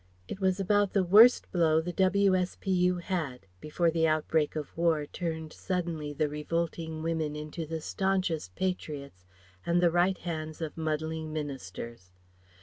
[0.27, 2.95] It was about the worst blow the W.S.P.U.
[2.97, 9.27] had; before the outbreak of War turned suddenly the revolting women into the stanchest patriots
[9.63, 12.13] and the right hands of muddling ministers.